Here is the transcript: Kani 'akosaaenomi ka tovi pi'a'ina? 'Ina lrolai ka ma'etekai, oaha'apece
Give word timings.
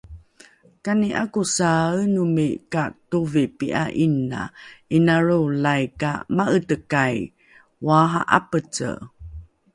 Kani 0.83 1.09
'akosaaenomi 1.17 2.47
ka 2.73 2.83
tovi 3.09 3.43
pi'a'ina? 3.57 4.41
'Ina 4.95 5.13
lrolai 5.25 5.83
ka 6.01 6.11
ma'etekai, 6.35 7.15
oaha'apece 7.87 8.89